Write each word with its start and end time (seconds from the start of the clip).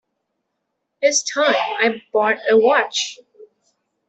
It's 1.03 1.21
time 1.31 1.53
I 1.55 2.01
bought 2.11 2.37
a 2.49 2.57
watch. 2.57 3.19